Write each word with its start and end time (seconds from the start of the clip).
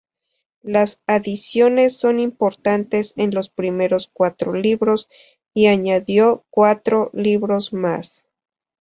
Las 0.63 0.99
adiciones 1.05 1.95
son 1.95 2.19
importantes 2.19 3.13
en 3.17 3.35
los 3.35 3.49
primeros 3.51 4.09
cuatro 4.11 4.51
libros 4.51 5.07
y 5.53 5.67
añadió 5.67 6.43
cuatro 6.49 7.11
libros 7.13 7.71
más. 7.71 8.25